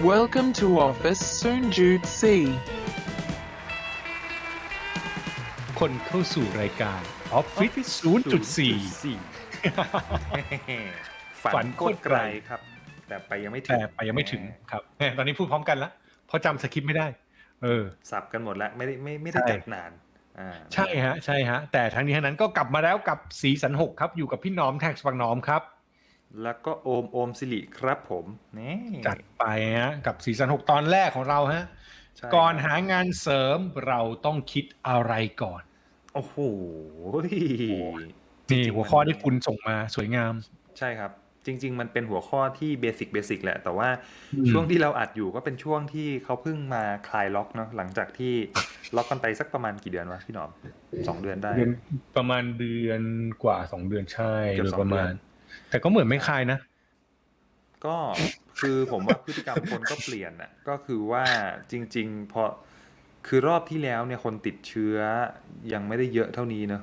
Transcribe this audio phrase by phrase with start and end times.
[0.00, 2.22] Welcome to office Soon Jude C.
[5.80, 7.00] คนเข้าสู่รายการ
[7.38, 8.58] Office 0.4
[11.42, 12.18] ฝัฝันนโคโคตตรรไกไกลล
[12.48, 12.60] ครับ
[13.08, 15.90] แต่ไปยังไม่ถึแต่งไปยังไม่ถึงครับแหมตอนนี้พูดพร้อมกันละ
[16.26, 17.06] เพราะจำสคริปต์ไม่ได้
[17.62, 19.90] เออ สับกันหมดแล้วไม่ได้ไม่ไม่ได้ใช่จัดนาน
[20.38, 25.62] อ่าใช่ฮะ ใช่ฮะ แต่ทั้งนี้ทั้งนั้นก็กลับมาแล้วกับสีสันหกครับ อยู่กับพี่น้อมแท็กสฟังน้อมครับ
[26.42, 28.24] แล้วก็โอมโอมสิริครับผม
[28.58, 28.76] นี่
[29.06, 29.44] จัดไป
[29.78, 31.64] ฮะกับ season หกตอนแรกของเราฮะ
[32.16, 35.62] ใช่ก่อนครับหางานเสริมเราต้องคิดอะไรก่อน
[36.14, 36.36] โอ้โห
[38.50, 40.32] นี่หัวข้อที่คุณส่งมาสวยงาม
[40.78, 41.12] ใช่ครับ
[41.46, 43.88] จริง ๆ มันเป็นหัวข้อที่ basic basic แหละ แต่ว่า
[44.34, 48.34] อืมช่วงที่เราอัดอยู่ก็เป็นช่วงที่เขาเพิ่งมาคลายล็อกเนาะหลังจากที่
[48.96, 50.50] ล็อกกันไปสักประมาณกี่เดือนวะพี่หนอม
[51.08, 51.72] สองเดือนได้เดือน
[52.16, 53.02] ประมาณเดือน
[53.44, 55.31] กว่าสองเดือนใช่เกือบโดยสองประมาณเดือน
[55.70, 56.58] แต่ก็เหมือนไม่คลายนะ
[57.86, 57.96] ก็
[58.60, 61.26] คือผมว่าพฤติกรรมคนก็เปลี่ยนอะ ก็คือว่า
[61.72, 62.42] จริง ๆ พอ
[63.26, 64.96] คือรอบที่แล้วเนี่ยคนติดเชื้อ
[65.72, 66.82] ยังไม่ได้เยอะเท่านี้เนอะ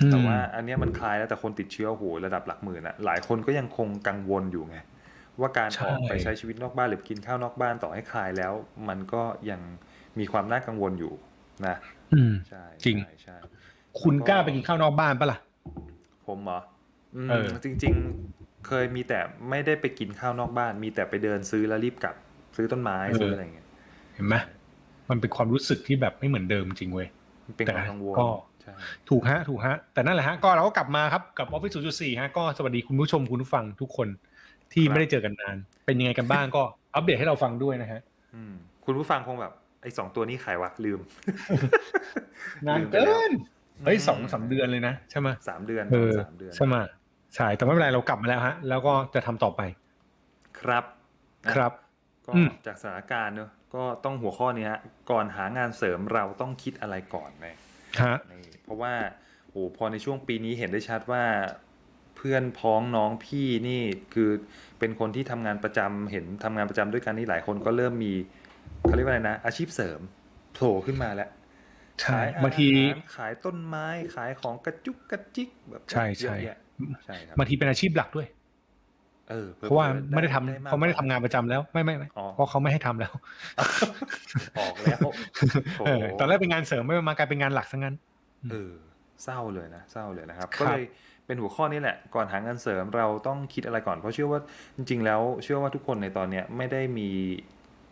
[0.00, 4.78] อืมแต่ว่าอันเนี้ยมันคลายแล้วแต่คนติดเชื้อโอ้โหระดับหลักหมื่นอะหลายคนก็ยังคงกังวลอยู่ไง
[5.40, 8.52] ว่าการออกไปใช้ชีวิตนอกบ้านหรือกินข้าวนอกบ้านต่อให้คลายแล้ว
[8.88, 9.60] มันก็ยัง
[10.18, 11.12] มีความน่ากังวลอยู่
[11.66, 11.76] นะ
[12.12, 13.36] อืมใช่จริงใช่ใช่
[14.02, 15.38] คุณกล้าไปกินข้าวนอกบ้านปะล่ะ
[16.26, 16.77] ผมเหรออืม
[17.30, 17.94] เออจริง
[18.30, 19.18] ๆ เคยมีแต่
[19.50, 22.14] ไม่ได้ไปกินข้าวนอกบ้าน มีแต่ไปเดินซื้อแล้วรีบกลับ
[22.56, 23.66] ซื้อต้นไม้ซื้ออะไรอย่างเงี้ย
[24.14, 24.34] เห็นไหม
[25.10, 27.08] มันเป็นความรู้สึกที่แบบไม่เหมือนเดิมจริงเว้ย
[27.46, 28.28] มันเป็นความกังวลก็
[28.62, 28.72] ใช่
[29.08, 34.08] ถูกฮะถูกฮะ แต่นั่นแหละฮะก็เราก็กลับมาครับกับ Office 0.4ฮะก็สวัสดีคุณผู้ชมคุณผู้ฟังทุกคน
[34.72, 35.56] ที่ไม่ได้เจอกันนาน
[35.86, 36.62] เป็นยังไงกันบ้างก็
[36.94, 38.00] อัปเดตให้เราฟังด้วยนะฮะ
[38.34, 38.52] อืม
[38.84, 41.00] คุณผู้ฟังคงแบบไอ้สองตัวนี้ขายวะลืม
[42.66, 42.98] นานเกิ
[43.30, 43.32] น
[43.84, 46.76] เฮ้ยสองสามเดือนเลยนะใช่ไหมสามเดือนเออสามเดือนใช่ไหม
[47.34, 49.62] ใช่แต่ไม่เป็นไรเรากลับมาแล้วฮะ แล้วก็จะทำต่อไป
[50.60, 50.84] ครับ
[51.46, 51.72] นะครับ
[52.26, 57.46] ก็อืมจากสถานการณ์เนอะก็ต้องหัวข้อนี้ฮะก่อนหางานเสริมเราต้องคิดอะไรก่อนไหม
[58.02, 58.94] ฮะนี่เพราะว่า
[59.50, 61.24] โอ้พอในช่วงปีนี้เห็นได้ชัดว่า
[62.16, 63.82] เพื่อนพ้องน้องพี่นี่
[64.14, 64.30] คือ
[64.78, 68.12] เป็นคนที่ทำงานประจำเห็นทำงานประจำด้วยกันนี่หลายคนก็เริ่มมี
[68.82, 70.00] เขาเรียกว่าอะไรนะ อาชีพเสริม
[70.54, 71.28] โผล่ขึ้นมาแล้ว
[72.00, 76.58] ใช่ขายอาบางทีหารขายต้นไม้ขายของกระจุกกระจิกแบบใช่ใช่เยอะแยะ
[77.04, 78.26] ใช่ครับบางทีเป็นอาชีพหลักด้วย
[79.30, 83.12] เออ เพราะว่าไม่ได้ทำกเขาไม่ได้ทำงานประจำแล้ว ไม่ไม่ไม่อ๋อเพราะเขาไม่ให้ทำแล้ว
[84.58, 85.00] ออกแล้ว
[85.78, 87.94] โอ้เออตอนแรกเป็นงานเสริมไม่มากลายเป็นงานหลักซะงั้น
[88.50, 88.72] เออ
[89.24, 90.82] เศร้าเลยนะเศร้าเลยนะครับครับก็เลย
[91.26, 94.40] เป็นหัวข้อนี้แหละ ก่อนหางานเสริมเราต้องคิดอะไรก่อน เพราะเชื่อว่า
[94.76, 97.08] จริง ๆ แล้ว เชื่อว่าทุกคนในตอนเนี้ยไม่ได้มี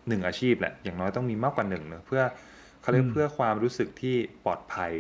[0.09, 2.23] หนึ่งอาชีพแหละ อย่างน้อยต้องมีมากกว่าหนึ่งเนอะเพื่อ
[2.81, 4.93] เขาเรียกอืมเพื่อความรู้สึกที่ปลอดภัย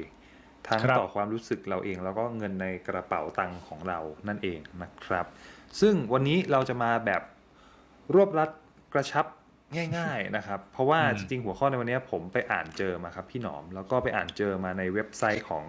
[0.69, 5.27] ทั้งครับต่อความรู้สึกเราเอง แล้วก็เงินในกระเป๋าตังค์ของเรานั่นเองนะครับ
[5.81, 7.22] ซึ่งวันนี้เราจะมาแบบ
[8.15, 8.50] รวบรัด
[8.94, 9.27] กระชับ
[9.97, 15.65] ง่ายๆนะครับ เพราะว่าอืมจริงๆหัวข้อในวันนี้ผมไปอ่านเจอมาครับพี่หนอม แล้วก็ไปอ่านเจอมาในเว็บไซต์ของ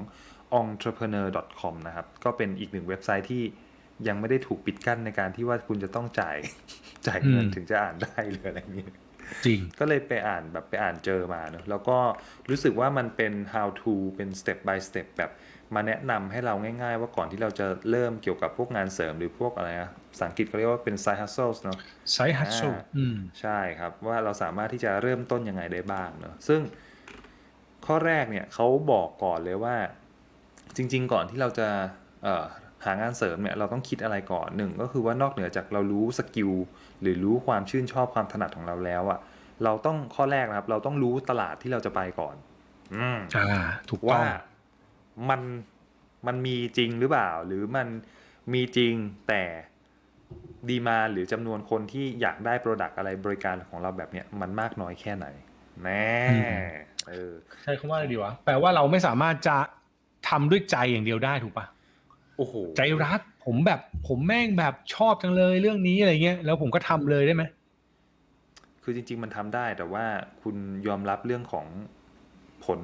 [0.62, 3.44] entrepreneur.com นะครับ ก็เป็นอีกหนึ่งเว็บไซต์ที่
[4.08, 6.38] ยังไม่ได้ถูกปิดกั้นในการที่ว่าคุณจะต้องจ่าย
[7.08, 8.88] จ่ายเงินอืมถึงจะอ่านได้หรืออะไรอย่างนี้
[9.45, 11.97] จริง ก็เลยไปอ่านแบบไปอ่านเจอมาเนอะแล้วก็
[12.49, 15.31] รู้สึกว่ามันเป็น how to เป็น step by step แบบ
[15.75, 21.77] มาแนะนำให้เราง่ายๆ ว่าก่อนที่เราจะเริ่มเกี่ยวกับพวกงานเสริมหรือพวกอะไรนะภาษาอังกฤษเขาเรียกว่าเป็น side hustles เนอะ
[22.13, 26.61] ไซฮัตโซอ่าอืมใช่ครับ ว่าเราสามารถที่จะเริ่มต้นยังไงได้บ้างเนอะซึ่ง
[27.85, 29.75] ข้อแรกเนี่ยเขาบอกก่อนเลยว่า
[30.75, 31.67] จริง ๆ ก่อนที่เราจะ
[32.23, 32.45] เอ่อ
[32.85, 36.51] หางานเสริมเนี่ยเราต้องคิดอะไรก่อนหนึ่งก็คือว่านอกเหนือจากเรารู้ skill
[37.02, 39.19] หรือรู้ความชื่นชอบความถนัดของเราแล้วอะ
[39.63, 42.35] เราต้องข้อแรกนะครับ เราต้องรู้ตลาดที่เราจะไปก่อน
[42.96, 44.25] อืมอ่า ถูกต้อว่าง
[45.30, 45.41] มัน
[46.28, 47.88] มันมีจริงหรือเปล่า หรือมัน
[48.53, 48.94] มีจริง
[49.28, 49.44] แต่
[50.69, 55.28] ดีมาหรือจำนวนคนที่อยากได้ product อะไรบริการของเราแบบเนี้ยมันมากน้อยแค่ไหน
[55.84, 56.66] แน่อืม
[57.09, 57.34] เออ
[57.64, 59.58] ใช้คำว่าอะไรดีวะแปลว่าเราไม่สามารถจะ
[60.29, 61.66] ทำด้วยใจอย่างเดียวได้ถูกปะ
[62.38, 67.44] โอ้โหใจรัก ผมแบบผมแม่งแบบชอบจังเลยเรื่องนี้อะไรเงี้ยแล้วผมก็ทำเลยได้ไหม
[68.84, 70.05] คือจริง ๆ มันทำได้แต่ว่า
[70.41, 70.55] คุณ
[70.88, 71.67] ยอมรับเรื่องของ
[72.66, 72.79] ผล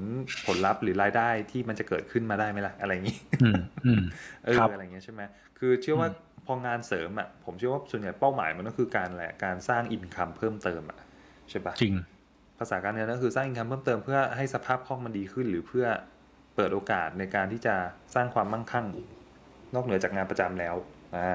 [0.45, 4.01] ผลลัพธ์หรือรายได้ที่มันจะเกิดขึ้นมาได้ไหมล่ะอะไรอย่างนี้อืมอืม
[4.45, 5.21] เออครับอะไรเงี้ยใช่ไหม
[5.59, 6.09] คือเชื่อว่า
[6.45, 10.99] พองานเสริมอะผมเชื่อว่าส่วนใหญ่เป้าหมายมันก็คือการแหละการสร้างอินคัมเพิ่มเติมอะ
[11.49, 11.95] ใช่ปะจริง
[12.59, 15.85] ภาษาการเงินก็คือสร้างอินคัมเพิ่มเติมเพื่อให้สภาพคล่องมันดีขึ้น หรือเพื่อ
[16.55, 17.75] เปิดโอกาสในการที่จะ
[18.15, 18.85] สร้างความมั่งคั่ง
[19.75, 20.75] นอกเหนือจากงานประจำแล้ว
[21.17, 21.31] อ่า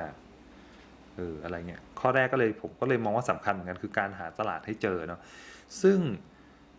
[1.17, 5.21] เอออะไรเงี้ยข้อแรกก็เลยผมก็เลยมองว่าสำคัญเหมือนกันคือการหาตลาดให้เจอเนาะ
[5.83, 5.99] ซึ่ง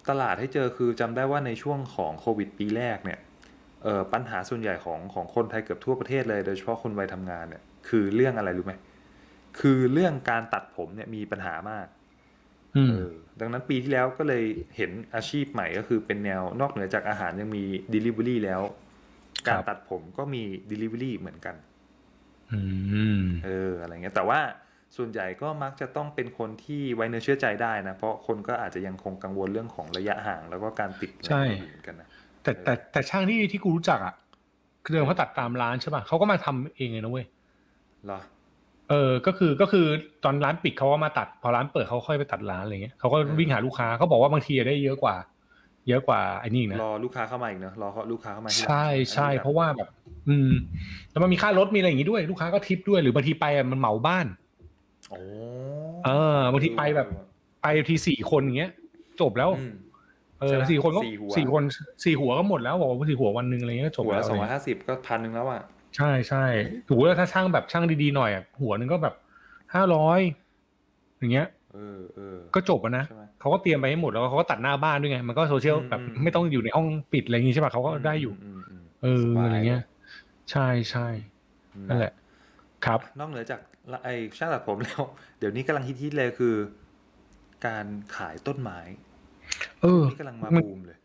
[0.10, 3.20] ตลาดให้เจอคือจำได้ว่าในช่วงของโควิดปีแรกเนี่ย
[3.84, 8.74] เออปัญหาส่วนใหญ่ของของคนไทยเกือบทั่วประเทศเลย โดยเฉพาะคนวัยทำงานเนี่ยคือเรื่องอะไรรู้ไหม
[9.60, 11.88] คือเรื่องการตัดผมเนี่ยมีปัญหามาก
[12.78, 14.44] อืมเออดังนั้นปีที่แล้วก็เลย
[14.78, 17.64] เห็นอาชีพใหม่ก็คือเป็นแนวนอกเหนือจากอาหารยังมี
[17.94, 18.62] Delivery แล้ว
[19.48, 21.56] การครับตัดผมก็มี Delivery เหมือนกัน
[22.52, 22.60] อื
[23.22, 24.40] มเอออะไรเงี้ยแต่ว่า
[24.98, 32.08] ส่วนใหญ่ก็มักจะต้องเป็นคนที่ไว้เนื้อเชื่อใจได้นะ เพราะคนก็อาจจะยังคงกังวลเรื่องของระยะห่างแล้วก็การติดใช่อะไรเหมือนกันนะ
[32.44, 34.16] แต่แต่แต่ช่างที่ที่กูรู้จักอะ
[34.84, 37.26] คือเดิมเขาตัดตามร้านใช่ป่ะเขาก็มาทำเองเลยนะเว้ย
[38.06, 38.20] เหรอ
[38.90, 39.86] เออ ก็คือก็คือ
[40.24, 45.16] ตอนร้านปิดเขาก็มาตัด พอร้านเปิดเขาค่อยไปตัดร้านอะไรเงี้ยเขาก็เออวิ่งหาลูกค้าเขาบอกว่าบางทีได้เยอะกว่า
[45.90, 49.90] เยอะกว่าไอ้นี่อีกนะรอลูกค้าเข้ามาอีกเนอะรอลูกค้าเข้ามาที่ร้านใช่ใช่อันนี้แบบเพราะว่าแบบ
[50.28, 50.52] อืม
[51.12, 54.26] แล้วมันมีค่ารถมีอะไรอย่างงี้ด้วย ลูกค้าก็ทิปด้วยหรือบางทีไปอะมันเหมาบ้าน
[55.10, 55.20] โอ้
[56.06, 57.08] เออบางทีไปแบบ
[57.62, 58.72] ไปทีสี่คนอย่างเงี้ย
[59.22, 59.74] จบแล้วอืม
[60.40, 61.64] เอใช่อไหมสี่คนก็สี่หัวสี่คน
[62.06, 65.62] สี่หัวก็หมดแล้วบอกว่าสี่หัววันหนึ่งอะไรเงี้ยก็จบหัวแล้ละวสองอะไรร้อยเงี้ยห้าสิบก็พันหนึ่งแล้วอะ
[65.96, 66.46] ใช่ใช่
[66.88, 69.16] ถูกแล้วถ้าช่างแบบช่างดีๆหน่อยอะหัวหนึ่งก็แบบ
[69.74, 70.20] ห้าร้อย
[71.20, 78.62] อย่างเงี้ยเออเออก็จบอะนะใช่ไหม เขาก็เตรียมไปให้หมดแล้วก็เขาก็ตัดหน้าบ้านด้วยไงมันก็โซเชียลอืมแบบอืมไม่ต้องอยู่ในห้องปิดอะไรอย่างงี้ใช่ป่ะเขาก็ได้อยู่มม
[79.04, 79.84] เออสบายอะไรเงี้ย
[80.52, 81.08] ใช่ใช่
[81.90, 82.14] นั่นแหละ
[82.86, 83.60] ครับ นอกเหนือจาก
[84.04, 85.04] ไอ้ช่างตัดผมแล้ว
[85.40, 86.56] เดี๋ยวนี้กำลังฮิตๆเลยคือ
[87.66, 88.80] การขายต้นไม้
[89.82, 90.98] เออนี่กำลังมามันบูมเลย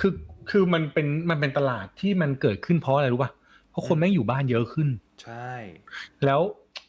[0.00, 0.12] คือ
[0.50, 3.30] คือมันเป็นมันเป็นตลาดที่มันเกิดขึ้นเพราะอะไรรู้ป่ะ
[3.70, 4.88] เพราะคนอืมแม่งอยู่บ้านเยอะขึ้น
[5.22, 5.52] ใช่
[6.24, 6.40] แล้ว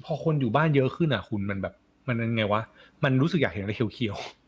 [0.05, 1.73] พอคนอยู่บ้านเยอะขึ้นอะ คุณมันแบบ
[2.07, 2.61] มันยังไงวะ
[3.03, 4.38] มันรู้สึกอยากเห็นอะไรเขียวๆ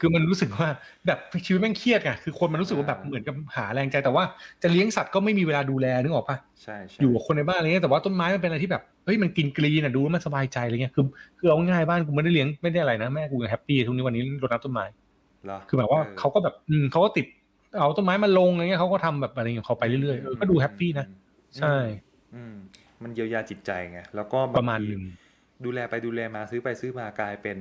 [0.00, 0.68] คือมันรู้สึกว่า
[1.06, 4.24] แบบชีวิตแม่งเครียดไงคือคนมันรู้สึกว่าแบบเหมือนกับหาแรงใจแต่ว่า
[4.62, 11.04] จะเลี้ยงสัตว์ก็ไม่มีเวลาดูแลนึกออกปะใช่ใช่อยู่กับคนในบ้านอะไรเงี้ยแต่ว่าต้นไม้มันเป็นอะไรที่แบบเฮ้ยมันกินกรีนอะดูแล้วมันสบายใจอะไรเงี้ยคือ
[11.38, 14.84] คือเอาง่ายๆบ้านกูไม่ได้เลี้ยงไม่ได้อะไรนะแม่กูยังแฮปปี้ทุกนี้วันนี้รดน้ำต้นไม้
[15.44, 17.26] เหรอคือแบบว่าออเขาก็แบบอืมเขาก็ติด
[17.78, 21.18] เอาต้นไม้มาลงอะไรเงี้ยเขาก็ทำแบบอะไรของเขาไปเรื่อยๆเออก็ดูแฮปปี้นะอืม
[21.56, 21.76] ใช่
[22.34, 22.54] อืม
[23.02, 25.04] มันเยียวยาจิตใจไงแล้วก็บปงระมาณทีหนึ่ง
[25.64, 27.58] ดูแลไปดูแลมาซื้อไปซื้อมากลายเป็น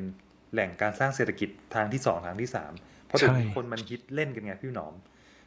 [0.53, 2.71] แหล่งการสร้างเศรษฐกิจทางที่สองทางที่สาม
[3.05, 4.93] เพราะเดี๋ยวนี้คนมันฮิตเล่นกันไงพี่หนอม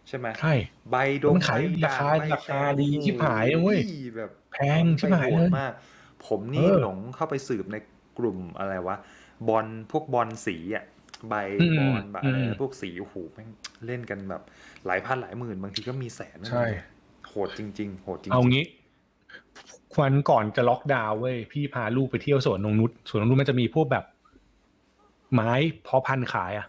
[0.08, 0.55] ใช่ไหมใช่
[0.91, 5.73] ใบดงมันขายใบราคาใบราคาแพงดีชิบหายนะเว้ยโอ้แบบแพงชิบหายโหเลดยมาก
[6.26, 7.76] ผมนี่เออหลงเข้าไปสืบใน
[8.19, 8.97] กลุ่มอะไรวะ
[9.49, 10.85] บอลพวกบอลสีอะ
[11.29, 13.49] ใบอืมบอลแบบอะไรอืมพวกสีโอ้โหแม่ง
[13.87, 14.43] เล่นกันแบบ
[14.87, 16.64] หลายพันหลายหมื่นบางทีก็มีแสนใช่
[17.29, 18.64] โหดจริง ๆ โหดจริงเอางี้
[20.00, 24.05] วันก่อนจะล็อกดาวน์เว้ยพี่พาลูกไปเที่ยวสวนนงนุชสวนนงนุชมันจะมีพวกแบบ
[25.34, 25.52] ไม้
[25.82, 26.67] เพาะพันธุ์ขายอะ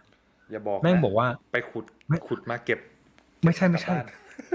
[0.50, 2.78] อย่าบอกนะแม่งบอกว่าไปขุดไม่ขุดมาเก็บ
[3.44, 4.06] ไม่ใช่ไม่ใช่กลับบ้าน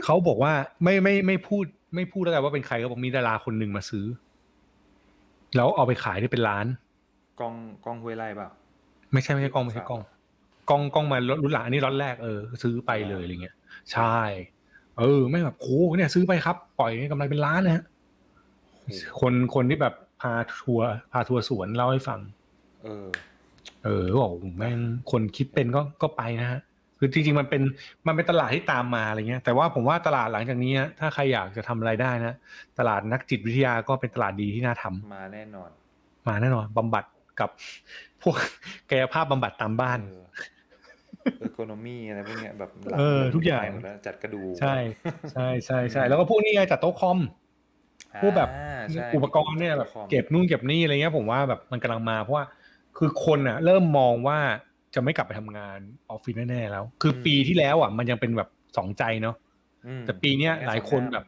[0.06, 0.54] เขาบอกว่า
[0.84, 1.66] ไม่ไม่ไม่พูด
[1.96, 4.06] ไม่พูดแล้วกันว่าเป็นใครเขาบอกมีดาราคนหนึ่งมาซื้อ
[5.56, 6.66] แล้วเอาไปขายได้เป็นล้าน
[7.40, 7.56] กล้อง
[7.86, 8.50] กล้องห้วยไร่เปล่า
[9.14, 10.02] ไม่ใช่ไม่ใช่กล้องไม่ใช่กล้อง
[10.70, 13.56] กล้องกล้องมารุ่นหลังอันนี้ล็อตแรกเออซื้อไปเลยอะไรเงี้ย
[13.94, 14.18] ใช่
[15.00, 17.84] เออ ไม่แบบโอ้เนี่ยซื้อไปครับ ปล่อยกำไรเป็นล้านนะฮะ
[19.22, 22.20] คนคนที่แบบพาทัวร์พาทัวร์สวนเล่าให้ฟัง
[22.84, 23.08] เออ
[23.84, 24.80] เออบอกแม่ง
[25.12, 26.62] คนคิดเป็นก็ก็ไปนะฮะ
[27.00, 27.62] คือจริงๆมันเป็น
[28.08, 32.36] มันเป็นตลาดที่ตามมาอะไรเงี้ย แต่ว่าผมว่าตลาดหลังจากนี้นะถ้าใครอยากจะทำอะไรได้นะ
[32.80, 35.70] ตลาดนักจิตวิทยาก็เป็นตลาดดีที่น่าทำมาแน่นอน
[36.28, 37.06] มาแน่นอนบำบัด
[37.40, 37.50] กับ
[38.22, 38.36] พวก
[38.90, 40.26] กายภาพบำบัดตามบ้านเออ
[41.38, 44.76] เออโคโนมีอะไรพวกเนี้ยแบบหลัเออทุกอย่างไปหมดแล้วจัดกระดูกใช่
[45.34, 47.20] ใช่ใช่ใช่แล้วก็พวกนี้ไงจัดโต๊ะคอม
[48.22, 52.46] พวกแบบอ่าใช่อุปกรณ์เนี่ยแบบคอมเก็บนู่นเก็บนี่อะไรเงี้ยผมว่าแบบมันกำลังมาเพราะว่า
[52.98, 54.40] คือคนอะ เริ่มมองว่า
[54.96, 59.36] จะไม่กลับไปทำงานออฟฟิศแน่ๆแล้ว คือปีที่แล้วอะ มันยังเป็นแบบสองใจเนาะ
[59.88, 61.26] อืมแต่ปีเนี้ยหลายคนแบบ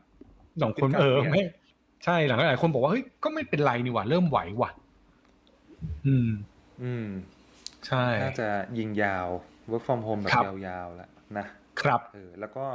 [0.62, 1.44] สองคนขึ้นเออกับไม่
[2.06, 4.72] ใช่หลังๆหลายคนบอกว่าเฮ้ยก็ไม่เป็นไรนี่หว่าเริ่มไหวว่ะ
[6.06, 6.30] อืม
[6.84, 7.08] อืม
[7.88, 9.28] ใช่น่าจะยิงยาว
[9.70, 11.46] work from home แบบครับยาวๆแล้วนะ
[11.82, 12.66] ครับเออแล้วก็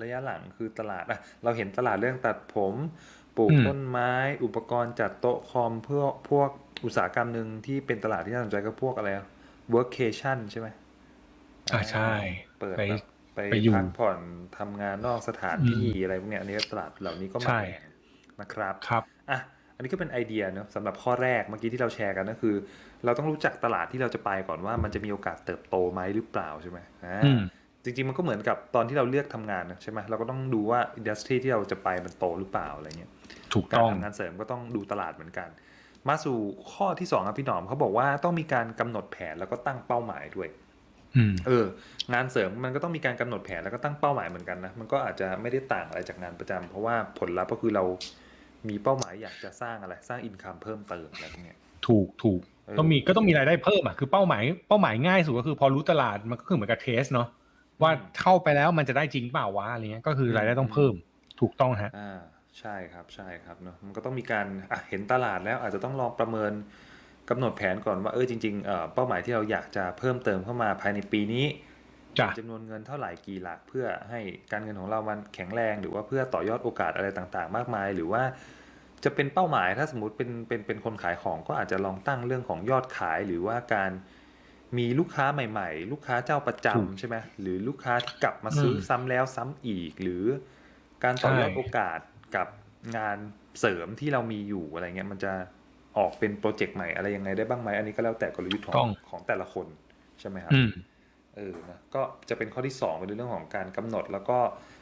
[0.00, 2.74] ระยะหลังคือตลาดอะเราเห็นตลาดเรื่องตัดผม
[3.36, 4.12] ปลูกอืมต้นไม้
[4.44, 6.50] อุปกรณ์จัดโต๊ะคอมเพื่อพวก
[6.84, 9.26] อุตสาหกรรมหนึ่งที่เป็นตลาดที่น่าสนใจก็พวกอะไรอะ
[9.74, 10.68] workcation ใช่ไหม
[11.72, 12.10] อ่าใช่
[12.58, 13.04] เปิดไปแบบ
[13.34, 14.18] ไปไปอยู่พักผ่อน
[14.58, 17.80] ทำงานนอกสถานที่อะไรพวกเนี้ยอันนี้ก็ตลาดเหล่านี้ก็มาใช่แรง
[18.40, 19.40] นะครับครับอะ
[19.76, 22.54] อันนี้ก็เป็นไอเดียเนอะสำหรับข้อแรกเมื่อกี้ที่เราแชร์กันก็คือ
[23.04, 27.40] เราต้องรู้จักตลาดที่เราจะไปก่อนว่ามันจะมีโอกาสเติบโตไหมหรือเปล่าใช่ไหมอ่าอืม
[27.84, 33.10] จริงๆมันก็เหมือนกับตอนที่เราเลือกทำงานนะใช่ไหมเราก็ต้องดูว่าอินดัสทรีที่เราจะไปมันโตหรือเปล่าอะไรเงี้ย
[33.52, 35.48] ถูกการต้องทำงานเสริมก็ต้องดูตลาดเหมือนกัน
[36.08, 36.38] มาสู่
[36.72, 40.48] ข้อที่สองครับพี่หนอมเขาบอกว่าต้องมีการกำหนดแผนแล้วก็ตั้งเป้าหมายด้วย
[41.16, 41.64] อืมเออ
[42.12, 47.84] งานเสริมมันก็ต้องมีการกำหนดแผนแล้วก็ตั้งเป้าหมายเหมือนกันนะมันก็อาจจะไม่ได้ต่างอะไรจากงานประจำเพราะว่าผลลัพธ์ก็คือเรา
[48.68, 57.28] มีเป้าหมายอยากจะสร้างอะไรสร้างอินคัมเพิ่มเติมอะไรพวกเนี้ยถูกถูกเออต้องมีก็ต้องมีรายได้เพิ่มอะคือเป้าหมายเป้าหมายง่ายสุดก็คือพอรู้ตลาดมันก็คือเหมือนกับเทสเนาะ
[57.82, 60.94] ว่าเข้าไปแล้วมันจะได้จริงเปล่าวะอะไรเงี้ยก็คือรายได้ต้องเพิ่ม
[61.40, 62.20] ถูกต้องฮะอ่า
[62.60, 66.52] ใช่ครับใช่ครับเนาะมันก็ต้องมีการอะเห็นตลาดแล้วอาจจะต้องลองประเมิน
[67.30, 71.46] กำหนดแผนก่อนว่าเออจริงๆเอ่อเป้าหมายที่เราอยากจะเพิ่มเติมเข้ามาภายในปีนี้
[72.18, 74.20] จ้ะจำนวนเงินเท่าไหร่กี่หลักเพื่อให้
[74.52, 78.22] การเงินของเรามันแข็งแรง หรือว่าเพื่อต่อยอดโอกาสอะไรต่างๆ มากมาย หรือว่า
[79.04, 83.90] จะเป็นเป้าหมายถ้าสมมติเป็นเป็นเป็นคนขายของก็อาจจะลองตั้งเรื่องของยอดขาย หรือว่าการ
[84.78, 90.24] มีลูกค้าใหม่ ๆ ลูกค้าเจ้าประจำถูกใช่ไหมหรือลูกค้าที่กลับมาซื้ออมซ้ำแล้วซ้ำอีก หรือ
[91.04, 91.98] การต่อยอดใช่โอกาส
[92.36, 92.48] กับ
[92.96, 93.18] งาน
[93.60, 95.32] เสริมที่เรามีอยู่อะไรเงี้ยมันจะ
[95.98, 99.66] ออกเป็นโปรเจกต์ใหม่อะไรยังไงได้บ้างไหมอันนี้ก็แล้วแต่กลยุทธ์ขอต้งองของแต่ละคน
[100.20, 100.70] ใช่ไหมครับอืม
[101.36, 104.38] เออนะก็จะเป็นข้อที่2เป็นเรื่องของการกำหนดแล้วก็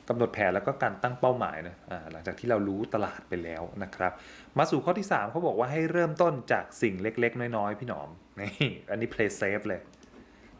[0.09, 4.13] กำหนดแผนแล้วก็การตั้งเป้าหมายนะอ่าหลังจากที่เรารู้ตลาดไปแล้วนะครับ
[4.59, 8.09] มาสู่ข้อที่ 3เขาบอกว่าให้เริ่มต้นจากสิ่งเล็ก ๆ น้อยๆพี่หนอม
[8.41, 8.51] นี่
[8.91, 9.81] อันนี้ play safe เลย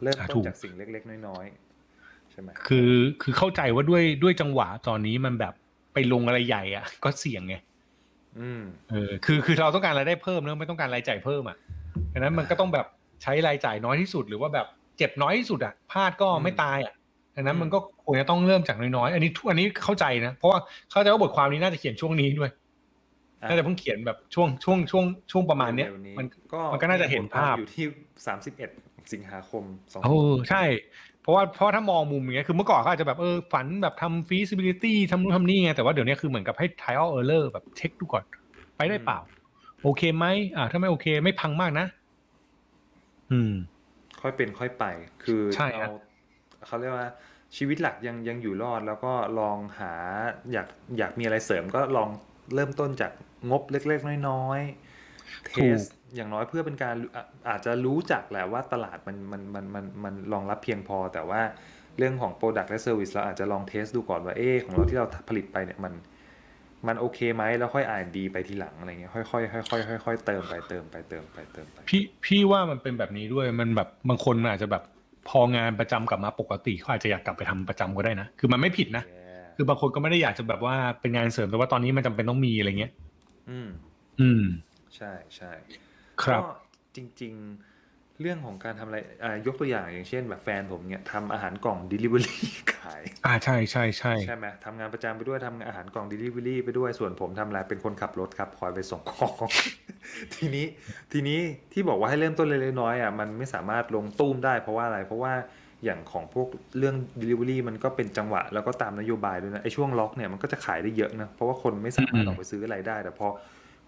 [0.03, 5.53] เริ่มอ่าต้ถูนกจากสิ่งเล็ก ๆ น้อยๆใช่ไหมคือคือเข้าใจว่าด้วยด้วยจังหวะตอนนี้มันแบบ
[5.95, 7.55] ไปลงอะไรใหญ่อะ ก็เสี่ยงไง
[8.39, 11.57] อืมเออ คือคือเราต้องการรายได้เพิ่มแล้วไม่ต้องการรายจ่ายเพิ่มอะ
[12.13, 12.85] ดังนั้นมันก็ต้องแบบ
[13.23, 16.93] ใช้รายจ่ายน้อยที่สุดหรือว่าแบบเจ็บน้อยที่สุดอะพลาดก็ไม่ตายอะ
[17.35, 20.59] ดังนั้นมันก็ควรจะต้องเริ่มจากน้อยๆอันนี้ทุกอันนี้เข้าใจนะเพราะว่า
[20.91, 22.51] เข้าใจว่าบทความนี้น่าจะเขียนช่วงนี้ด้วย
[23.41, 27.85] อะน่าจะเพิ่งเขียนแบบช่วงช่วงช่วงช่วงประมาณเนี้ยเร็วๆมันก็มันก็น่าจะเห็นภาพอยู่ที่
[28.45, 30.17] 31สิงหาคม2โอ้
[30.49, 30.63] ใช่
[31.25, 38.23] เพราะว่าเพราะว่าถ้ามองมุมอย่างเงี้ยคือเมื่อก่อนเขาอาจจะแบบเออฝันแบบทำ feasibility ทำนู่นทำนี่ไงแต่ว่าเดี๋ยวนี้คือเหมือนกับให้ trial error แบบเช็คดูก่อน
[38.77, 39.19] ไปได้เปล่า
[39.83, 41.85] โอเคไหมอ่าถ้าไม่โอเคไม่พังมากนะ
[43.31, 43.53] อืม
[44.21, 44.83] ค่อยเป็นค่อยไป
[45.23, 45.95] คือใช่ครับเรา
[46.67, 47.07] เขาเรียกว่า
[47.57, 49.93] ชีวิตหลักยังยังอยู่รอดแล้วก็ลองหา
[50.51, 50.67] อยาก
[50.97, 52.09] อยากมีอะไรเสริมก็ลอง
[52.55, 53.11] เริ่มต้นจาก
[53.51, 54.84] งบเล็ก ๆ น้อยๆ
[55.47, 55.77] เทส
[56.15, 56.95] อย่างน้อยเพื่อเป็นการ
[57.49, 61.41] อาจจะรู้จักแหละว่าตลาดมันมันมันมันมันรองรับเพียงพอ แต่ว่า
[61.97, 65.93] เรื่องของ Product และ Service เราอาจจะลองเทสดูก่อนว่าเออของเราที่เราผลิตไปเนี่ยมัน
[66.87, 74.83] มันโอเคไหมแล้วค่อยอ่านดีไปทีหลังอะไรเงี้ยค่อยๆค่อยๆค่อยๆเติมไปเติมไปเติมไปเติมไปพี่พี่ว่ามันเป็นแบบนี้ด้วยมันแบบบางคนอาจจะแบบ
[75.29, 79.23] พองานประจำกลับมาปกติเขาอาจจะอยากกลับไปทำประจำก็ได้นะคือมันไม่ผิดนะ Yeah
[79.57, 82.91] คือบางคนก็ไม่ได้อยากจะแบบว่าเป็นงานเสริมแต่ว่าตอนนี้มันจำเป็นต้องมีอะไรเงี้ย
[83.49, 83.69] อืม
[84.21, 84.43] อืม
[84.95, 85.51] ใช่ใช่
[86.23, 86.47] ครับก็
[86.95, 92.29] จริง ๆ เรื่องของการทำอะไรอ่ายกตัวอย่างอย่างเช่น แบบแฟนผมเนี่ยทำอาหารกล่อง Delivery
[92.75, 99.49] ขาย อ่าใช่ใช่ใช่ใช่ไหมทำงานประจำไปด้วยทำงานอาหารกล่อง Delivery ไปด้วยส่วนผมทำอะไรเป็นคนขับรถครับ คอยไปส่งของ
[100.35, 100.65] ทีนี้
[101.11, 101.39] ทีนี้
[101.73, 105.33] ที่บอกว่าให้เริ่มต้นเล็กๆน้อยๆอะมันไม่สามารถลงตุ้มได้เพราะว่าอะไร เพราะว่า
[105.83, 106.47] อย่างของพวก
[106.77, 113.27] เรื่อง Delivery มันก็เป็นจังหวะ แล้วก็ตามนโยบายด้วยนะไอ้ช่วงล็อกเนี่ยมันก็จะขายได้เยอะนะเพราะว่าคนไม่สามารถออกไปซื้ออะไรได้ แต่พอ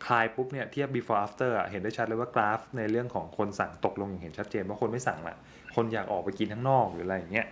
[0.06, 5.36] คลายปุ๊บเนี่ยเทียบ before after อะเห็นได้ชัดเลยว่ากราฟ ในเรื่องของคนสั่งตกลงอย่างเห็นชัดเจนว่าคนไม่สั่งละ
[5.76, 7.48] คนอยากออกไปกินข้างนอกหรืออะไรอย่างเงี้ย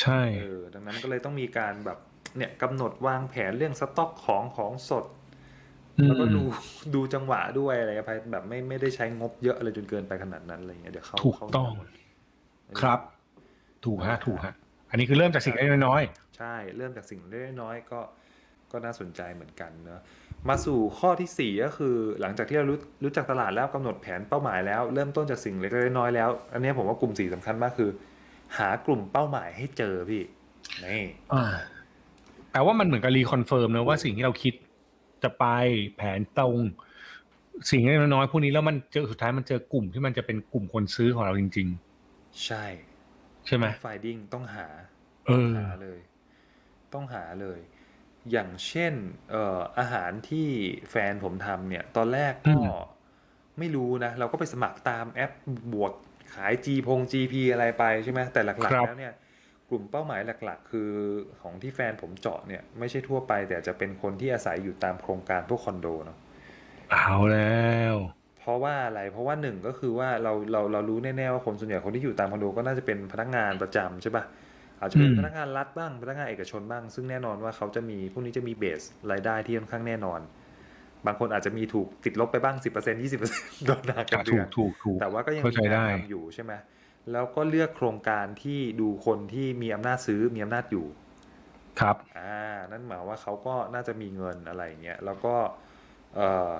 [0.00, 1.98] ใช่เออดังนั้นก็เลยต้องมีการแบบ
[2.36, 5.04] เนี่ยกำหนดวางแผนเรื่องสต็อกของของสด
[6.06, 6.42] แล้วก็ดู
[6.94, 11.88] ดูจังหวะด้วยอะไรไปแบบไม่ไม่ได้ใช้งบเยอะอะไรจนเกินไปขนาดนั้นอะไรเงี้ยเดี๋ยวเข้าถูกเข้าต้องหมด
[12.80, 13.00] ครับ
[13.84, 14.54] ถูกฮะถูกฮะ
[14.90, 16.02] อันนี้คือเริ่มจากสิ่งเล็กๆน้อย
[16.38, 18.00] ใช่ เริ่มจากสิ่งเล็กๆน้อยๆก็
[18.72, 20.00] ก็น่าสนใจเหมือนกันเนอะ
[20.48, 27.90] มาสู่ข้อที่สี่ก็คือ หลังจากที่เรารู้รู้จักตลาดแล้วกำหนดแผนเป้าหมายแล้ว เริ่มต้นจากสิ่งเล็กๆน้อยๆแล้ว อันนี้ผมว่ากลุ่มสี่สำคัญมากคือ
[28.58, 30.22] หากลุ่มเป้าหมายให้เจอพี่
[30.84, 31.44] นี่ๆอ่า
[32.52, 34.54] แต่ว่ามันเหมือนกับ reconfirm นะว่าสิ่งที่เราคิด
[35.22, 35.44] จะไป
[35.96, 36.56] แผนตรง
[37.70, 41.68] สิ่งเล็กๆน้อยๆพวกนี้แล้วมันเจอสุดท้ายมันเจอกลุ่มที่มันจะเป็นกลุ่มคนซื้อของเราจริง
[42.44, 44.66] ใช่ๆใช่ไหมไฟดิ้งต้องหา
[45.26, 45.98] เออหาเลย
[46.94, 47.60] ต้องหาเลย
[48.32, 48.94] อย่างเช่น
[49.30, 50.48] เอ่ออาหารที่
[50.90, 52.88] แฟนผมทำเนี่ย ตอนแรกก็อืม
[53.58, 55.32] ไม่รู้นะ เราก็ไปสมัครตามแอป
[55.72, 55.92] บวก
[56.34, 59.12] ขาย G พง GP อะไรไปใช่ไหมแต่หลักครัๆ บ แล้วเนี่ย
[59.70, 60.90] กลุ่มเป้าหมายหลัก ๆ คือ
[61.42, 66.18] ของที่แฟนผมเจาะเนี่ย ไม่ใช่ทั่วไป แต่จะเป็นคนที่อาศัยอยู่ตามโครงการพวกคอนโดเนาะ
[66.90, 67.40] เอาแล้
[67.94, 67.96] ว
[68.38, 74.24] เพราะว่าอะไร เพราะว่าหนึ่งก็คือว่าเราเราเรารู้แน่ๆว่าคนส่วนใหญ่คนที่อยู่ตามคอนโดก็น่าจะเป็นพนักงานประจำใช่ปะ
[74.80, 80.20] อาจจะเป็นอืมพนักงานรัฐบ้างพนักงานเอกชนบ้าง ซึ่งแน่นอนว่าเขาจะมีพวกนี้จะมีเบสรายได้ที่ค่อนข้างแน่นอน
[81.06, 86.52] บางคนอาจจะมีถูกติดลบไปบ้าง 10% 20%โดนหักกันถูเดือกนถูกถูกแต่ว่าก็ยังเข้ามีใจงาได้นทำอยู่ใช่ไหม
[87.12, 90.86] แล้วก็เลือกโครงการที่ดูคนที่มีอำนาจซื้อมีอำนาจอยู่
[91.80, 95.34] ครับ อ่า นั่นหมายว่าเขาก็น่าจะมีเงินอะไรอย่างเงี้ยแล้วก็
[96.16, 96.52] เอ่อ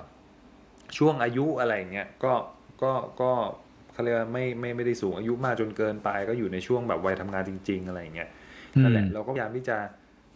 [0.96, 2.32] ช่วงอายุอะไรอย่างเงี้ยก็
[2.82, 3.32] ก็ก็
[3.98, 8.28] เขาเรียกว่าไม่ไม่ไม่ได้สูงอายุมากจนเกินไป ก็อยู่ในช่วงแบบวัยทำงานจริง ๆ อะไรอย่างเงี้ย
[8.82, 9.76] นั่นแหละอืมเราก็พยายามที่จะ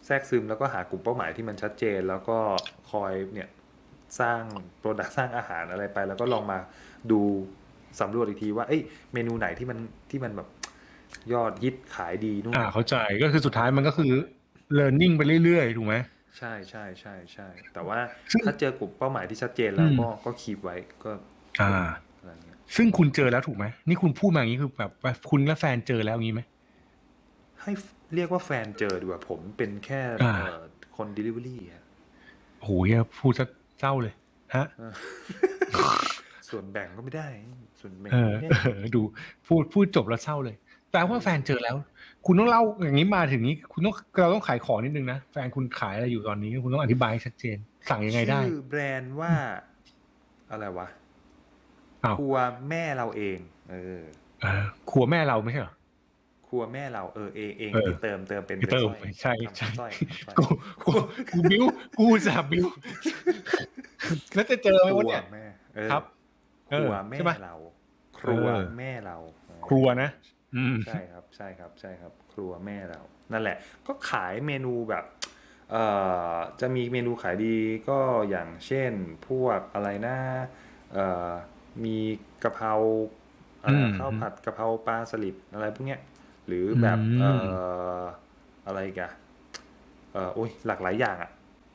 [0.06, 2.38] แทรกซึมแล้วก็หากลุ่มเป้าหมายที่มันชัดเจน แล้วก็
[2.90, 3.48] คอยเนี่ย
[4.20, 4.40] สร้าง
[4.78, 6.58] โปรดักสร้างอาหารอะไรไป แล้วก็ลองมา
[7.10, 7.20] ดู
[8.00, 8.82] สำรวจอีกทีว่าเอ้ย
[9.14, 9.78] เมนูไหนที่มัน
[10.10, 10.48] ที่มันแบบ
[11.32, 14.12] ยอดฮิตขายดีนู่นอ่าเข้าใจก็คือสุดท้ายมันก็คือ
[14.78, 15.96] learning ไปเรื่อยๆถูกไหม
[16.38, 17.98] ใช่ใช่ใช่ใช่แต่ว่า
[18.30, 21.10] ซึ่งถ้าเจอกลุ่มเป้าหมายที่ชัดเจนแล้วอืมก็ก็คีบไว้ก็
[21.60, 22.11] อ่าอะไรเงี้ย
[22.76, 26.42] ซึ่งคุณเจอแล้วถูกไหมนี่คุณพูดมาอย่างนี้คือแบบว่าคุณและแฟนเจอแล้วอย่างนี้ไหม
[27.62, 27.72] ให้
[28.14, 30.62] เรียกว่าแฟนเจอดีกว่าผมเป็นแค่อ่า เอ่อ
[30.96, 31.82] คน delivery อะ
[32.58, 33.46] โอ้โหเหี้ยพูดซะ
[33.80, 34.14] เศร้าเลย
[34.56, 34.66] ฮะ
[36.48, 37.28] ส่วนแบ่งก็ไม่ได้
[37.80, 39.00] ส่วนแบ่งเออไม่เอได้อดู
[39.46, 40.56] พูดพูดจบแล้วเศร้าเลย
[40.90, 41.76] แปลว่าแฟนเจอแล้ว
[42.26, 47.56] คุณต้องเล่าอย่างนี้มาถึงนี้ คุณต้องเราต้องขายของนิดนึงนะแฟนคุณขายอะไรอยู่ตอนนี้ คุณต้องอธิบายให้ชัดเจน
[47.90, 49.32] สั่งยังไงได้ ชื่อแบรนด์ว่า
[50.50, 51.01] อะไรวะอ้าว
[52.18, 52.36] ครัว
[52.70, 53.38] แม่เราเอง
[53.70, 54.02] เออ
[54.42, 55.74] เออครัวแม่เราไม่ใช่เหรอ
[56.48, 60.44] ครัวแม่เราเออเองเองเออที่เติมเติมเป็นเติมป็นสร้อยใช่ทำใช่เป็นสร้อยทำเป็นสร้อยกู
[60.84, 60.90] กู
[61.30, 61.64] กูบิ้ว
[61.98, 62.66] กูจะบิ้ว
[64.34, 65.44] แล้วจะเจอไหมครัวะวเนี่ยแม่
[65.76, 66.02] เออครับ
[66.70, 67.56] ครัวเออแม่ใช่ปะเรา
[68.18, 69.16] ครัวเออแม่เรา
[69.66, 70.08] ครัวนะ
[70.56, 73.00] อืมใช่ครับใช่ครับใช่ครับ ครัวแม่เรา
[73.32, 73.56] นั่นแหละ
[73.86, 75.04] ก็ขายเมนูแบบ
[75.70, 75.84] เอ่
[76.32, 77.56] อจะมีเมนูขายดี
[77.88, 77.98] ก็
[78.30, 78.92] อย่างเช่น
[79.28, 80.16] พวกอะไรนะ
[80.92, 81.30] เอ่อ
[81.84, 81.96] มี
[82.44, 82.72] กะเพรา
[83.62, 86.00] เอ่ออมข้าวผัดกะเพราปลาสลิดอะไรพวกเนี้ย
[86.46, 87.32] หรือแบบอืมเอ่
[87.98, 88.00] อ
[88.66, 89.10] อะไรอีกัน
[90.12, 91.30] เอ่อโอ้ยหลากหลายอย่างอะ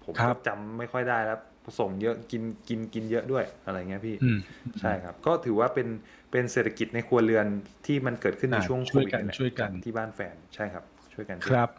[0.06, 1.40] ผมครัก็บจำไม่ค่อยได้แล้ว
[1.80, 4.40] ส่งเยอะกินกินกินเยอะด้วยอะไรเงี้ยพี่อืม
[4.80, 5.88] ใช่ครับ ก็ถือว่าเป็น
[6.32, 7.48] เป็นเศรษฐกิจในครัวเรือน
[7.86, 11.70] ที่มันเกิดขึ้นในอ่าช่วงโคช่วยวิดกันแหละช่วยกันที่บ้านแฟนใช่ครับ ช่วยกันครับ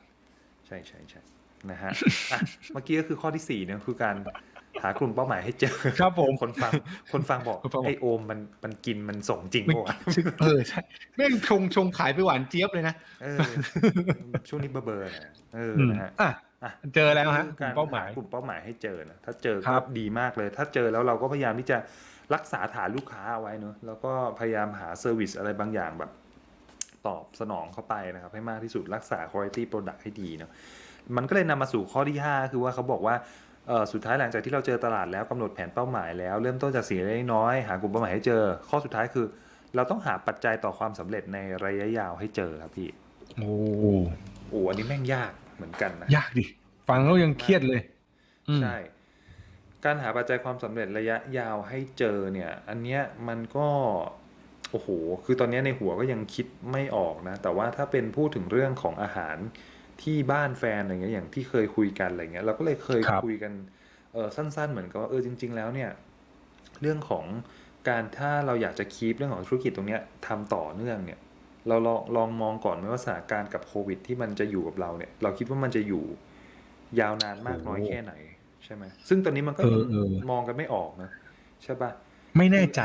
[0.66, 1.20] ใช่ใช่ใช่
[1.70, 1.92] นะฮะ
[2.32, 2.38] อะ
[2.72, 4.16] เมื่อกี้ก็คือข้อที่สี่เนี่ยคือการ
[4.82, 6.72] หากลุ่มเป้าหมายให้เจอครับผมคนฟัง
[7.12, 9.96] คนฟังบอกคนฟังบอกไอโอมมันมันกินมันส่งจริงไม่ปะวะ
[10.40, 10.80] เออใช่
[11.16, 13.38] แม่งชงชงขายไปหวานเจี๊ยบเลยนะเออ
[14.48, 16.30] ช่วงนี้เบอร์เบอร์นะเอออืมนะฮะอะ
[16.64, 21.78] อะเจอแล้วฮะคืกลุ่มเป้าหมายกลุ่มเป้าหมายให้เจอนะถ้าเจอครัก็บดีมากเลย ถ้าเจอแล้วเราก็พยายามที่จะ
[22.34, 26.10] รักษาฐานลูกค้าเอาไว้เนอะแล้วก็พยายามหาเซอร์วิสอะไรบางอย่างแบบ
[27.06, 30.50] ตอบสนองเข้าไปนะครับ ให้มากที่สุดรักษา quality product ให้ดีเนาะ
[31.16, 33.47] มันก็เลยนำมาสู่ข้อที่ 5 คือว่าเขาบอกว่าเออ
[33.92, 39.26] สุดท้ายหลังจากที่เราเจอตลาดแล้วกำหนดแผนเป้าหมายแล้ว เริ่มต้นจากสิ่งเล็กๆน้อยๆหากลุ่มเป้าหมายให้เจอ ข้อสุดท้ายคือ
[39.74, 42.88] เราต้องหาปัจจัยต่อความสำเร็จในระยะยาวให้เจอครับพี่
[43.36, 43.52] โอ้
[44.50, 46.44] โอ้อันนี้แม่งยากเหมือนกันนะยากดิ
[46.88, 47.80] ฟังแล้วยังเครียดเลย
[48.48, 48.76] อืมใช่
[49.84, 53.68] การหาปัจจัยความสำเร็จระยะยาวให้เจอเนี่ย อันเนี้ยมันก็
[54.70, 54.88] โอ้โห
[55.24, 59.36] คือตอนเนี้ยในหัวก็ยังคิดไม่ออกนะ แต่ว่าถ้าเป็นพูดถึงเรื่องของอาหาร
[60.02, 63.52] ที่บ้านแฟนอะไรเงี้ยอย่างที่เคยคุยกันอะไรเงี้ยเราก็เลยเคยครับคุยกัน
[64.12, 65.90] เออสั้น ๆ เหมือนกับว่าเออจริง ๆ แล้วเนี่ย
[66.82, 67.24] เรื่องของ
[67.88, 71.18] การถ้าเราอยากจะคีปเรื่องของธุรกิจตรงเนี้ยทำต่อเนื่องเนี่ย
[71.68, 76.04] เราลองลองมองก่อนไหมว่าสถานการณ์กับโควิด ที่มันจะอยู่กับเราเนี่ย เราคิดว่ามันจะอยู่
[77.00, 78.12] ยาวนานมากน้อยแค่ไหน
[78.64, 81.10] ใช่ไหมซึ่งตอนนี้มันก็เอยังอเออมองกันไม่ออกนะ
[81.62, 81.90] ใช่ปะ
[82.36, 82.80] ไม่แน่ใจ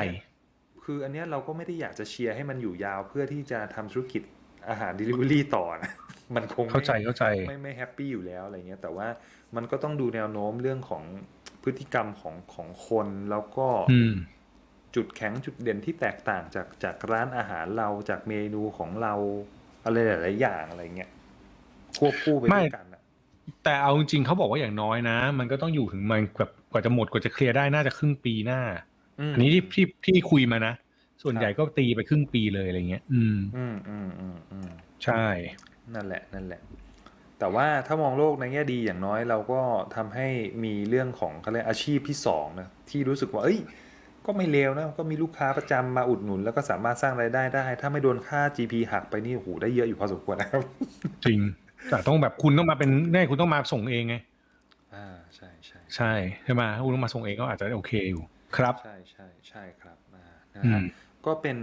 [0.83, 4.23] คืออันเนี้ยเราก็ไม่ได้อยากจะเชียร์ให้มันอยู่ยาวเพื่อที่จะทำธุรกิจ
[4.69, 5.91] อาหาร Delivery ต่อนะ
[6.35, 9.07] มันคงไม่เข้าใจเข้าใจไม่ไม่แฮปปี้อยู่แล้วอะไรเงี้ยแต่ว่า
[9.55, 11.03] มันก็ต้องดูแนวโน้มเรื่องของ
[11.63, 14.13] พฤติกรรมของของคนแล้วก็อืม
[14.95, 19.13] จุดแข็งจุดเด่นที่แตกต่างจากจากร้านอาหารเราจากเมนูของเรา
[19.85, 21.09] อะไรหลายๆอย่างอะไรเงี้ย
[21.99, 23.01] ควบคู่ไปไม่ด้วยกันอะ
[23.63, 28.61] แต่เอาจริงๆเขาบอกว่าอย่างน้อยนะ มันก็ต้องอยู่ถึงมันแบบกว่าจะหมดกว่าจะเคลียร์ได้น่าจะครึ่งปีหน้า
[29.29, 30.73] มอันนี้ที่ที่ที่คุยมานะ
[31.23, 34.69] ส่วนใหญ่ก็ตีไปครึ่งปีเลยอะไรเงี้ย อืม อืมอืมอืมอืม
[35.03, 35.25] ใช่
[35.95, 36.61] นั่นแหละนั่นแหละ
[37.39, 39.61] แต่ว่าถ้ามองโลกในแง่ดีอย่างน้อยเราก็
[39.95, 40.27] ทำให้
[40.63, 43.59] มีเรื่องของเขาเรียกอาชีพที่สองนะที่รู้สึกว่าเอ้ย
[44.25, 50.61] ก็ไม่เลวนะก็มีลูกค้าประจำมาอุดหนุน แล้วก็สามารถสร้างรายได้ได้ ถ้าไม่โดนค่า GP หักไปนี่โอ้โหได้เยอะอยู่พอสมควรนะครับ
[51.25, 51.39] จริง
[51.89, 54.15] แต่ต้องแบบคุณต้องมาเป็นแน่คุณต้องมาส่งเองไง
[54.95, 56.11] อ่าใช่ใช่ใช่
[56.43, 58.23] ใช่ไหมถ้าคุณต้องมาส่งเองก็อาจจะโอเคอยู่
[58.57, 60.83] ครับใช่ใช่ใช่ครับอ่านะอืฮะม
[61.25, 61.57] ก็เป็น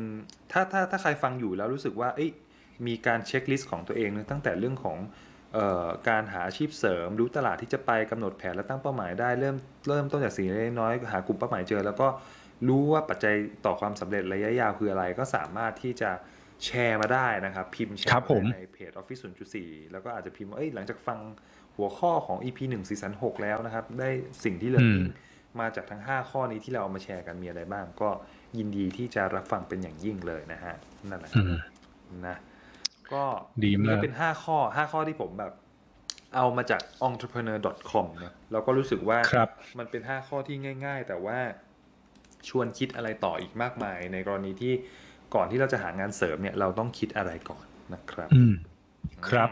[0.53, 2.31] ถ้าถ้าถ้าใครฟังอยู่แล้วรู้สึกว่าเอ้ย
[2.87, 4.99] มีการเช็คลิสต์ของตัวเองนะตั้งแต่เรื่องของ
[5.55, 9.57] เอ่อการหาอาชีพเสริม รู้ตลาดที่จะไปกำหนดแผนและตั้งเป้าหมายได้เริ่ม
[9.89, 12.09] เริ่มต้นจากสิ่งเล็กๆน้อยๆหากลุ่มเป้าหมายเจอ แล้วก็
[12.69, 13.35] รู้ว่าปัจจัย
[13.67, 16.11] ต่อความสำเร็จระยะยาวคืออะไร ก็สามารถที่จะ
[16.65, 19.23] แชร์มาได้นะครับ พิมพ์แชร์ครับผมาได้ในเพจ Office
[19.57, 21.19] 0.4 แล้วก็อาจจะพิมพ์ว่าเอ้ยหลังจากฟัง
[21.77, 24.11] หัวข้อของ EP 1 Season 6แล้วนะครับ ได้
[24.45, 25.09] สิ่งที่ learning
[25.61, 28.11] มาจากทั้ง 5 ข้อนี้ที่เราเอามาแชร์กันมีอะไรบ้าง ก็
[28.59, 30.75] ยินดีที่จะรับฟังเป็นอย่างยิ่งเลยนะฮะ
[31.11, 31.57] นั่นแหละอืม
[32.27, 32.37] นะ
[33.15, 33.25] ก็
[33.65, 35.53] ดีมากนี่เป็น5ข้อ5ข้อที่ผมแบบ
[36.37, 41.39] เอามาจาก entrepreneur.com นะแล้วก็รู้สึกว่าครับมันเป็น5ข้อที่ง่าย ๆ แต่ว่า
[42.49, 44.73] ชวนคิดอะไรต่ออีกมากมาย ในกรณีที่
[45.35, 48.55] ก่อนที่เราจะหางานเสริมเนี่ยเราต้องคิดอะไรก่อนนะครับ อืม
[49.29, 49.51] ครับ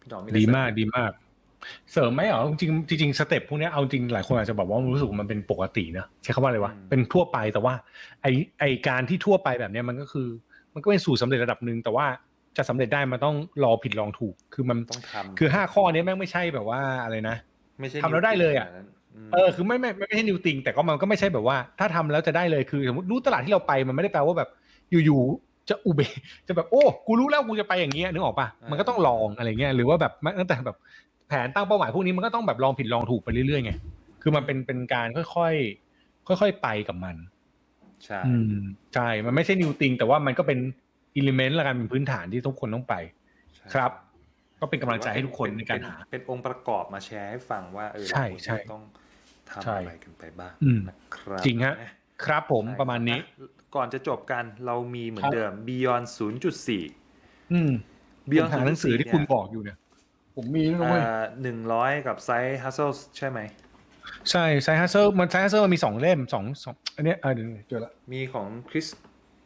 [0.00, 1.12] พี่ดอมอะไรดีเสริมากดีมาก
[1.92, 7.74] เสริมไหมเหรอจริงๆจริงๆสเต็ปพวกเนี้ยเอาจริงหลายคนอาจจะบอกว่ารู้สึกว่ามันเป็นปกตินะใช้คำว่าอะไรวะเป็นทั่วไปแต่ว่า
[8.22, 8.26] ไอ
[8.60, 10.28] ไอการที่ทั่วไปแบบเนี้ยมันก็คือ
[10.74, 12.06] มันก็เป็นสูตรสำเร็จระดับหนึ่งแต่ว่า
[12.56, 17.36] จะสำเร็จได้มันต้องรอผิดลองถูก คือมันต้องทำคือห้าข้อเนี้ยแม่งไม่ใช่แบบว่าอะไรนะ
[17.80, 24.48] ไม่ใช่ทำแล้วได้เลยอะนิ้วมเออคือไม่ไม่ไม่ไม่ใช่นิวติงแต่ก็มันก็ไม่ใช่แบบว่า ถ้าทำแล้วจะได้เลยคือสมมติรู้ตลาดที่เราไปมันไม่ได้แปลว่าแบบ
[24.90, 26.00] อยู่ๆจะอุเบ
[26.46, 30.76] จะแบบโอ้กูรู้แล้วกูจะไปอย่างเงี้ยนึกออกปะมันก็ต้องลองอะไรเงี้ยหรือว่าแบบมันตั้งแต่แบบ
[31.28, 33.72] แผนตั้งเป้าหมายพวกนี้มันก็ต้องแบบลองผิดลองถูกไปเรื่อยๆไง
[34.22, 37.16] คือมันเป็นเป็นการค่อยๆค่อยๆไปกับมัน
[38.04, 38.54] ใช่อืม
[38.94, 40.58] ใช่มันไม่ใช่นิวติงแต่ว่ามันก็เป็น
[41.16, 42.94] อิเลเมนต์ละกันเป็นพื้นฐานที่ทุกคนต้องไป
[43.56, 43.90] ใช่ครับ
[44.60, 48.82] ก็เป็นกำลังใจให้ทุกคนเป็ในการหาเป็นเป็นองค์ประกอบมาแชร์ให้ฟังว่าเออใช่เราควรใช่จะต้อง
[49.50, 51.74] ทำใช่อะไรกันไปบ้างอืมนะครับจริงฮะ
[52.24, 56.06] ครับผมใช่ประมาณนี้อ่ก่อนจะจบกันเรามีเหมือครันบเดิม Beyond
[56.78, 57.72] 0.4 อืม
[58.30, 59.78] Beyond ผมหาหนังสือที่คุณบอกอยู่เนี่ย
[60.36, 61.02] ผมมีด้วยนะเว้ย
[61.42, 63.40] หนึ่งร้อยกับไซส์ Hustle ใช่ไหม
[64.30, 68.86] ใช่ Side Hustle มัน Side Hustle มันมีสองเล่มสองสองอันเนี้ยอะเดี๋ยวเจอละมีของคริส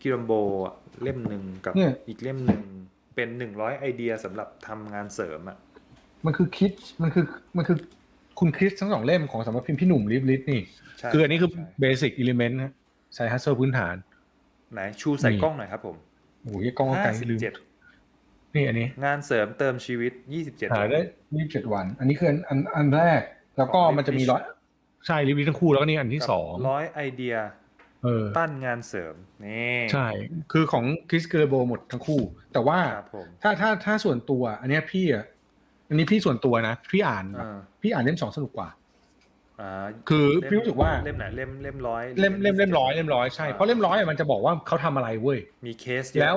[0.02, 0.32] กิลเลอโบ
[1.02, 2.62] เล่มหนึ่งกับเนี่ยอีกเล่มหนึ่ง
[3.14, 5.56] เป็นหนึ่งร้อยไอเดียสำหรับทำงานเสริมอะ
[6.26, 7.24] มันคือคิดมันคือ
[7.56, 7.76] มันคือ
[8.38, 10.60] คุณคริสทั้งสองเล่มของสำนักพิมพ์พี่หนุ่มลิฟลิสนี่
[10.98, 12.72] ใช่คืออันนี้คือใช่เบสิกอิเลเมนต์ฮะ
[13.14, 13.96] ไซฮัสเซอร์พื้นฐาน
[14.72, 15.96] ไหนชูใส่นี่กล้องหน่อยครับผม
[16.42, 17.54] โอ้ยกล้องก็ไกลห้าสิบลืมเจ็ด
[18.54, 21.00] นี่อันนี้ งานเสริมเติมชีวิตยี่สิบเจ็ดหาได้
[21.36, 23.20] ยี่สิบเจ็ดวัน อันนี้คืออันอันอันแรก
[23.58, 24.42] แล้วก็ของมันจะมี Live ร้อย
[25.06, 27.57] ใช่ลิฟลิสทั้งคู่แล้วก็นี่อันที่สองร้อยไอเดียเออ
[28.36, 29.14] ปั้นงานเสริม
[29.46, 30.08] นี่ใช่
[30.52, 32.20] คือของคริสเกอร์โบหมดทั้งคู่
[32.52, 35.24] แต่ว่าครับผมถ้าถ้าถ้าส่วนตัว อันเนี้ยพี่อะ
[35.88, 38.68] อันนี้พี่ส่วนตัวนะพี่อ่านแบบอ่าพี่อ่านเล่มสองสนุกกว่า
[39.60, 39.70] อ่า
[40.08, 46.36] คือเล่มพี่รู้สึกว่าเล่มไหนเล่มเล่มร้อยเล่มเล่มเล่มร้อยเล่มร้อยใช่เพราะเล่มร้อยอะมันจะบอกว่าเขาทำอะไรเว้ยมีเคสเยอะแล้ว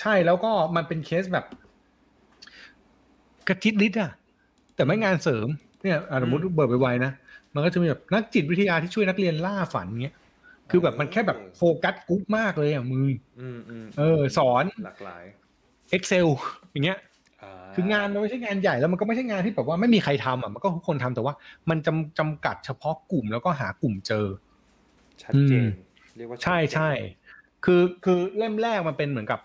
[0.00, 1.46] ใช่แล้วก็มันเป็นเคสแบบ
[3.48, 4.10] กระจิดริดอะ
[4.74, 5.46] แต่ไม่งานเสริม
[5.82, 7.12] เนี่ยอะสมมติเบิร์ดไวๆนะ
[7.54, 10.16] มันก็จะมีแบบนักจิตวิทยาที่ช่วยนักเรียนล่าฝันเงี้ย
[10.70, 13.08] คือแบบมันแค่แบบ focus group มากเลยอะมือ
[13.40, 15.24] อืมอืมเออ สอนหลากหลาย
[15.96, 16.26] Excel
[16.72, 21.34] อย่างเงี้ยาคืองานมันไม่ใช่งานใหญ่แล้วมันก็ไม่ใช่งานที่แบบว่าไม่มีใครทำอะมันก็ทุกคนทำแต่ว่า
[21.70, 24.26] มันจำจำกัดเฉพาะกลุ่มแล้วก็หากลุ่มเจอ
[25.22, 25.68] ชัดเจนอืม
[26.16, 26.90] เรียกว่าชัดใช่เจนใช่
[27.64, 29.40] คือคือเล่มแรกมันเป็นเหมือนกับ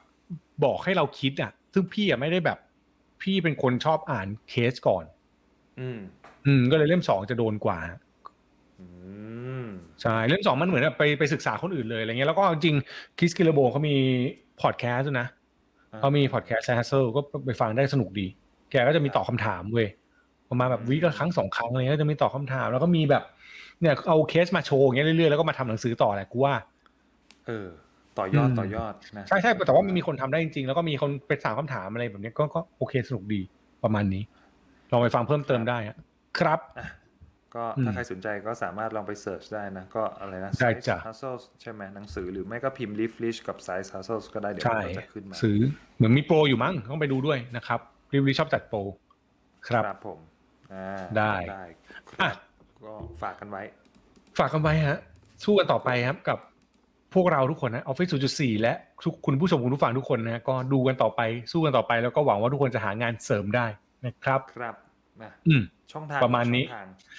[0.64, 2.58] บอกให้เราคิดอะ ซึ่งพี่อะไม่ได้แบบ
[3.22, 5.06] พี่เป็นคนชอบอ่านเคสก่อน
[5.80, 6.00] อืม
[6.46, 7.80] อืม ก็เลยเล่มสองจะโดนกว่า
[8.80, 8.86] อื
[9.45, 9.45] ม
[10.02, 12.76] ใช่เล่มสองมันเหมือนแบบไปไปศึกษาคนอื่นเลยอะไรเงี้ยแล้วก็จริง
[13.18, 13.96] คริสกิลเลอโบเขามี
[14.62, 15.28] พอดแคสต์ด้วยนะ
[16.00, 18.28] เขามีพอดแคสต์ Hustle ก็ไปฟังได้สนุกดี
[18.72, 19.88] แกก็จะมีตอบคำถามเว้ย
[20.50, 23.24] ประมาณแบบ week ละครั้งสองครั้งอะไรเงี้ยก็จะมีตอบคำถาม แล้วก็มีแบบ
[23.82, 26.54] เนี่ยเอาเคสมาโชว์อย่างเงี้ยเรื่อยๆแล้วก็มาทำหนังสือต่อแหละกูว่า
[27.48, 27.68] เออ
[28.18, 33.42] ต่อยอดอืมต่อยอดนะใช่ใช่แต่ว่ามันมีคนทำได้จริงๆแล้วก็มีคนไปถามคำถามอะไรแบบเนี้ยก็ก็โอเคสนุกดี
[33.84, 34.24] ประมาณนี้
[34.92, 35.98] ลองไปฟังเพิ่มเติมได้อะ
[36.40, 36.88] ครับอะ
[37.56, 45.60] ก็อืมถ้าใครสนใจก็สามารถลองไป search ได้นะ ก็อะไรนะได้จ้ะ Side Hustles ใช่ไหมหนังสือหรือไม่ก็พิมพ์ Live Rich กับ Side Hustles ก็ได้เดี๋ยวใช่มันก็จะขึ้นมาซื้อ
[45.98, 47.80] เหมือนมีโปรอยู่มั้งต้องไปดูด้วยนะครับ
[48.14, 48.80] รีวิวชอบจัดโปร
[49.68, 50.20] ครับครับผม
[50.74, 51.64] อ่าได้ได้
[52.10, 52.36] คอะรับ
[52.86, 53.62] ก็ฝากกันไว้
[54.40, 55.00] ฝากกันไว้ฮะ
[55.44, 56.40] สู้กันต่อไปครับกับ
[57.14, 63.66] พวกเราทุกคนนะออฟฟิศ0.4 และทุกคุณผู้ชมคุณผู้ฟังทุกคนนะฮะก็ดูกันต่อไป สู้กันต่อไปแล้วก็หวังว่าทุกคนจะหางานเสริมได้
[64.06, 64.76] นะครับครับ
[65.24, 66.66] นะอืมช่องทางประมาณนี้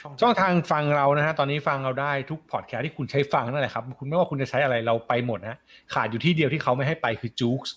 [0.00, 5.58] ช่องทางช่องทางฟังเรานะฮะตอนนี้ฟังเราได้ทุกพอดแคสต์ที่คุณใช้ฟังนั่นแหละครับ คุณไม่ว่าคุณจะใช้อะไรเราไปหมดนะ
[5.94, 7.74] ขาดอยู่ที่เดียวที่เขาไม่ให้ไปคือ JOOX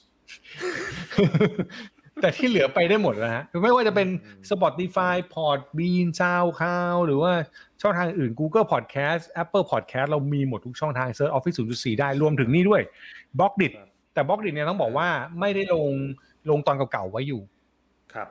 [2.22, 4.08] แต่ที่เหลือไปได้หมดแล้วฮะไม่ว่าจะเป็น
[4.50, 7.32] Spotify Podbean SoundCloud หรือว่า
[7.82, 12.82] ช่องทางอื่น Google Podcast Apple Podcast เรามีหมดทุกช่องทาง search Office 0.4 ได้รวมถึงนี่ด้วย
[13.40, 15.08] Blockdit ครับแต่ Blockdit เนี่ยต้องบอกว่า
[15.40, 15.92] ไม่ได้ลง
[16.50, 17.59] ลงตอนเก่าๆไว้อยู่ครับ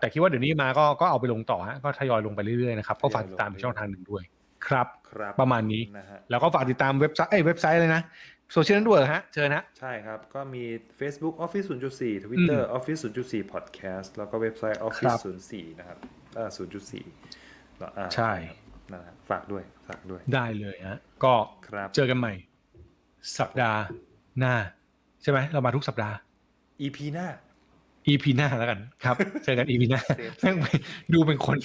[0.01, 4.23] แต่คิดว่าเดี๋ยวนี้มาก็ก็เอาไปลงต่อฮะก็ทยอยลงไปเรื่อยๆนะครับก็ฝากติดตามทยอยลงเป็นช่องทางหนึ่งด้วย
[4.67, 8.03] ครับครับประมาณนี้นะฮะแล้วก็ฝากติดตามเว็บไซต์เอ้ยเว็บไซต์เลยนะ
[8.53, 10.64] โซเชียลนั่นด้วยฮะเชิญฮะใช่ครับ ก็มี
[10.99, 15.17] Facebook Office 0.4 Twitter Office 0.4 Podcast แล้วก็เว็บไซต์ Office
[15.51, 15.99] 0.4 นะครับ
[16.35, 16.51] เออ
[17.14, 18.33] 0.4แล้วอ่าใช่
[18.93, 21.35] นะฮะฝากด้วยฝากด้วย ได้เลยฮะก็
[21.69, 22.33] ครับเจอกันใหม่
[23.38, 23.81] สัปดาห์
[24.38, 24.55] หน้า
[25.23, 26.17] ใช่ไหมเรามาทุกสัปดาห์
[26.81, 27.27] EP หน้า
[28.09, 30.57] EP หน้าแล้วกันครับเจอกัน EP หน้าเซฟแม่ง
[31.14, 31.57] ดูเป็นคน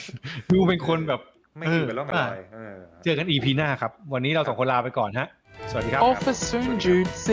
[0.53, 1.21] ดูเป็นคนแบบ
[1.58, 5.27] ไม่อยู่กันแล้วกันลอยเออเจอกัน EP หน้าครับ วันนี้เราสองคนลาไปก่อนฮะ
[5.71, 7.27] สวัสดีครับ Officer Jude C.